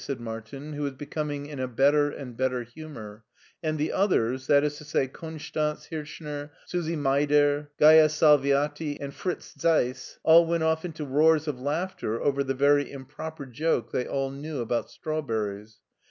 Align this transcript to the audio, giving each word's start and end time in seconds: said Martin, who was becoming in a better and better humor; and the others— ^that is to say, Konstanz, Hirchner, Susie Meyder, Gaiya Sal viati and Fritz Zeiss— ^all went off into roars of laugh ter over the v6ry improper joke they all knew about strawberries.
said 0.03 0.19
Martin, 0.19 0.73
who 0.73 0.81
was 0.81 0.93
becoming 0.93 1.45
in 1.45 1.59
a 1.59 1.67
better 1.67 2.09
and 2.09 2.35
better 2.35 2.63
humor; 2.63 3.23
and 3.61 3.77
the 3.77 3.91
others— 3.93 4.47
^that 4.47 4.63
is 4.63 4.75
to 4.77 4.83
say, 4.83 5.07
Konstanz, 5.07 5.89
Hirchner, 5.89 6.49
Susie 6.65 6.95
Meyder, 6.95 7.69
Gaiya 7.79 8.09
Sal 8.09 8.39
viati 8.39 8.97
and 8.99 9.13
Fritz 9.13 9.53
Zeiss— 9.61 10.17
^all 10.25 10.47
went 10.47 10.63
off 10.63 10.83
into 10.83 11.05
roars 11.05 11.47
of 11.47 11.59
laugh 11.59 11.95
ter 11.97 12.19
over 12.19 12.43
the 12.43 12.55
v6ry 12.55 12.89
improper 12.89 13.45
joke 13.45 13.91
they 13.91 14.07
all 14.07 14.31
knew 14.31 14.59
about 14.61 14.89
strawberries. 14.89 15.77